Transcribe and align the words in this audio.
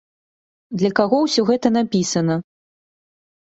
Для 0.81 0.89
каго 0.99 1.19
ўсё 1.25 1.41
гэта 1.51 1.67
напісана? 1.77 2.39